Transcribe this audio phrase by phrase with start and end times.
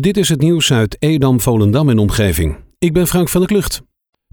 [0.00, 2.56] Dit is het nieuws uit Edam, Volendam en omgeving.
[2.78, 3.82] Ik ben Frank van der Klucht.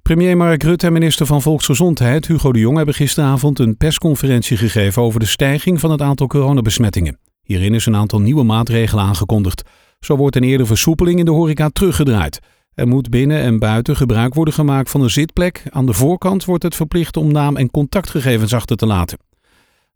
[0.01, 5.01] Premier Mark Rutte en minister van Volksgezondheid Hugo de Jong hebben gisteravond een persconferentie gegeven
[5.01, 7.19] over de stijging van het aantal coronabesmettingen.
[7.41, 9.69] Hierin is een aantal nieuwe maatregelen aangekondigd.
[9.99, 12.39] Zo wordt een eerder versoepeling in de horeca teruggedraaid.
[12.73, 15.63] Er moet binnen en buiten gebruik worden gemaakt van een zitplek.
[15.69, 19.17] Aan de voorkant wordt het verplicht om naam en contactgegevens achter te laten.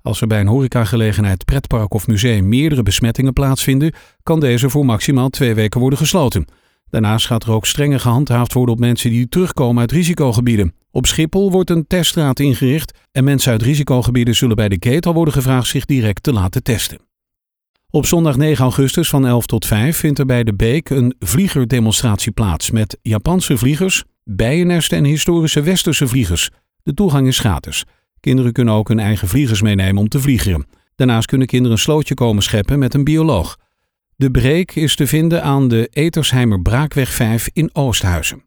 [0.04, 3.94] Als er bij een horecagelegenheid, pretpark of museum meerdere besmettingen plaatsvinden,
[4.24, 6.46] kan deze voor maximaal twee weken worden gesloten.
[6.90, 10.74] Daarnaast gaat er ook strenger gehandhaafd worden op mensen die terugkomen uit risicogebieden.
[10.92, 15.14] Op Schiphol wordt een teststraat ingericht en mensen uit risicogebieden zullen bij de gate al
[15.14, 17.00] worden gevraagd zich direct te laten testen.
[17.90, 22.32] Op zondag 9 augustus van 11 tot 5 vindt er bij de Beek een vliegerdemonstratie
[22.32, 26.50] plaats met Japanse vliegers, bijennesten en historische westerse vliegers.
[26.84, 27.86] De toegang is gratis.
[28.24, 30.66] Kinderen kunnen ook hun eigen vliegers meenemen om te vliegen.
[30.96, 33.58] Daarnaast kunnen kinderen een slootje komen scheppen met een bioloog.
[34.16, 38.44] De breek is te vinden aan de Etersheimer Braakweg 5 in Oosthuizen.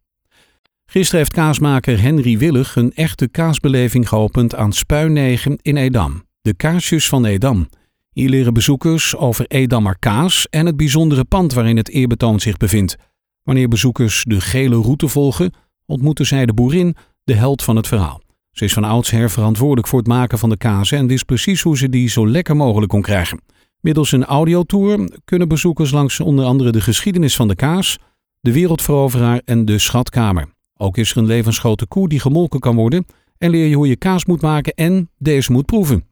[0.86, 6.24] Gisteren heeft kaasmaker Henry Willig een echte kaasbeleving geopend aan Spui 9 in Edam.
[6.40, 7.68] De Kaarsjes van Edam.
[8.12, 12.96] Hier leren bezoekers over Edammer kaas en het bijzondere pand waarin het eerbetoon zich bevindt.
[13.42, 15.52] Wanneer bezoekers de gele route volgen,
[15.86, 18.24] ontmoeten zij de boerin, de held van het verhaal.
[18.56, 21.76] Ze is van oudsher verantwoordelijk voor het maken van de kaas en wist precies hoe
[21.76, 23.40] ze die zo lekker mogelijk kon krijgen.
[23.80, 27.98] Middels een audiotour kunnen bezoekers langs onder andere de geschiedenis van de kaas,
[28.40, 30.46] de wereldveroveraar en de schatkamer.
[30.76, 33.06] Ook is er een levensgrote koe die gemolken kan worden
[33.38, 36.04] en leer je hoe je kaas moet maken en deze moet proeven.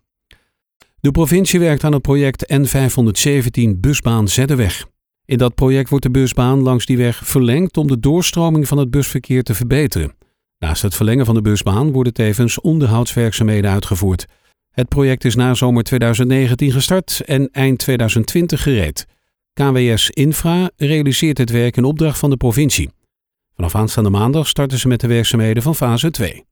[1.01, 4.87] De provincie werkt aan het project N517 busbaan Zeddeweg.
[5.25, 8.91] In dat project wordt de busbaan langs die weg verlengd om de doorstroming van het
[8.91, 10.24] busverkeer te verbeteren.
[10.65, 14.27] Naast het verlengen van de busbaan worden tevens onderhoudswerkzaamheden uitgevoerd.
[14.71, 19.07] Het project is na zomer 2019 gestart en eind 2020 gereed.
[19.53, 22.91] KWS Infra realiseert het werk in opdracht van de provincie.
[23.55, 26.45] Vanaf aanstaande maandag starten ze met de werkzaamheden van fase 2.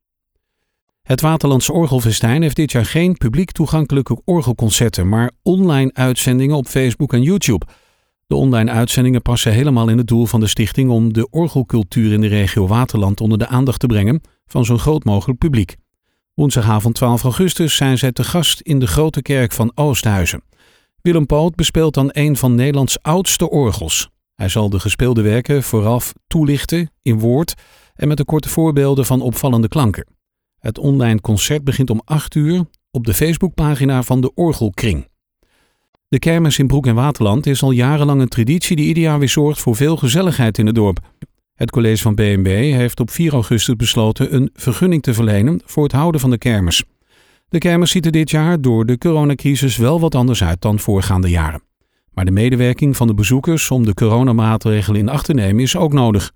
[1.03, 7.13] Het Waterlands Orgelfestijn heeft dit jaar geen publiek toegankelijke orgelconcerten, maar online uitzendingen op Facebook
[7.13, 7.67] en YouTube.
[8.33, 12.20] De online uitzendingen passen helemaal in het doel van de stichting om de orgelcultuur in
[12.20, 15.77] de regio Waterland onder de aandacht te brengen van zo'n groot mogelijk publiek.
[16.35, 20.42] Woensdagavond 12 augustus zijn zij te gast in de Grote Kerk van Oosthuizen.
[21.01, 24.11] Willem Poot bespeelt dan een van Nederlands oudste orgels.
[24.35, 27.55] Hij zal de gespeelde werken vooraf toelichten in woord
[27.95, 30.07] en met de korte voorbeelden van opvallende klanken.
[30.59, 35.11] Het online concert begint om 8 uur op de Facebookpagina van de Orgelkring.
[36.12, 39.28] De kermis in Broek en Waterland is al jarenlang een traditie die ieder jaar weer
[39.28, 40.98] zorgt voor veel gezelligheid in het dorp.
[41.55, 45.92] Het college van BNB heeft op 4 augustus besloten een vergunning te verlenen voor het
[45.92, 46.84] houden van de kermis.
[47.48, 51.30] De kermis ziet er dit jaar door de coronacrisis wel wat anders uit dan voorgaande
[51.30, 51.62] jaren.
[52.11, 55.92] Maar de medewerking van de bezoekers om de coronamaatregelen in acht te nemen is ook
[55.92, 56.33] nodig.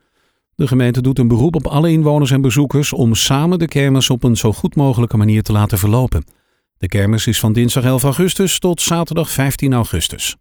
[0.54, 4.24] De gemeente doet een beroep op alle inwoners en bezoekers om samen de kermis op
[4.24, 6.24] een zo goed mogelijke manier te laten verlopen.
[6.78, 10.36] De kermis is van dinsdag 11 augustus tot zaterdag 15 augustus.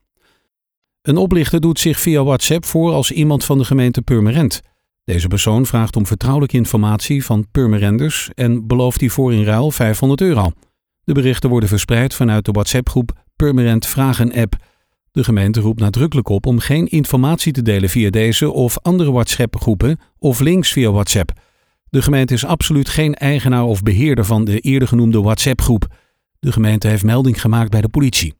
[1.02, 4.62] Een oplichter doet zich via WhatsApp voor als iemand van de gemeente Purmerend.
[5.04, 10.52] Deze persoon vraagt om vertrouwelijke informatie van Purmerenders en belooft hiervoor in ruil 500 euro.
[11.04, 14.56] De berichten worden verspreid vanuit de WhatsApp-groep Purmerend Vragen App.
[15.12, 20.00] De gemeente roept nadrukkelijk op om geen informatie te delen via deze of andere WhatsApp-groepen
[20.18, 21.32] of links via WhatsApp.
[21.90, 25.88] De gemeente is absoluut geen eigenaar of beheerder van de eerder genoemde WhatsApp-groep.
[26.46, 28.34] De gemeente heeft melding gemaakt bij de politie.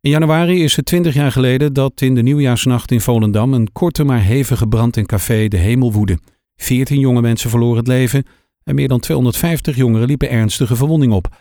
[0.00, 4.04] In januari is het 20 jaar geleden dat in de nieuwjaarsnacht in Volendam een korte
[4.04, 6.18] maar hevige brand in café De Hemel woedde.
[6.56, 8.24] 14 jonge mensen verloren het leven
[8.64, 11.36] en meer dan 250 jongeren liepen ernstige verwonding op.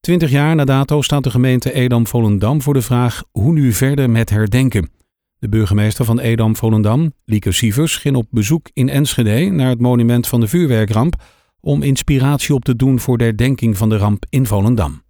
[0.00, 4.30] 20 jaar na dato staat de gemeente Edam-Volendam voor de vraag hoe nu verder met
[4.30, 4.90] herdenken.
[5.38, 10.40] De burgemeester van Edam-Volendam, Lieke Sievers, ging op bezoek in Enschede naar het monument van
[10.40, 11.22] de vuurwerkramp
[11.60, 15.08] om inspiratie op te doen voor de herdenking van de ramp in Volendam.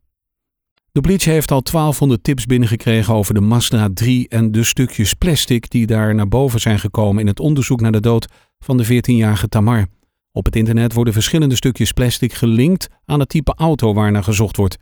[0.93, 5.71] De politie heeft al 1200 tips binnengekregen over de Mazda 3 en de stukjes plastic
[5.71, 8.27] die daar naar boven zijn gekomen in het onderzoek naar de dood
[8.59, 9.87] van de 14-jarige Tamar.
[10.33, 14.77] Op het internet worden verschillende stukjes plastic gelinkt aan het type auto waarnaar gezocht wordt.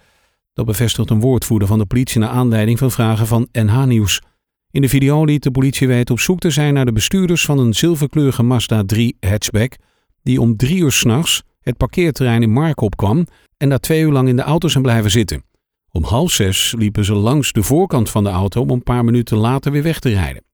[0.52, 4.22] Dat bevestigt een woordvoerder van de politie naar aanleiding van vragen van NH Nieuws.
[4.70, 7.58] In de video liet de politie weten op zoek te zijn naar de bestuurders van
[7.58, 9.76] een zilverkleurige Mazda 3 hatchback
[10.22, 13.26] die om drie uur s'nachts het parkeerterrein in Mark opkwam
[13.56, 15.47] en daar twee uur lang in de auto zijn blijven zitten.
[15.92, 19.36] Om half zes liepen ze langs de voorkant van de auto om een paar minuten
[19.36, 20.44] later weer weg te rijden.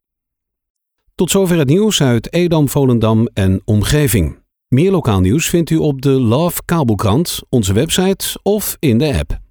[1.15, 4.39] Tot zover het nieuws uit Edam, Volendam en omgeving.
[4.69, 9.43] Meer lokaal nieuws vindt u op de Love Kabelkrant, onze website of in de app.